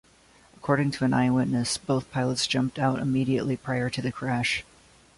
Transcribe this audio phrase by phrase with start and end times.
[0.57, 4.63] According to an eyewitness, both pilots jumped out immediately prior to the crash.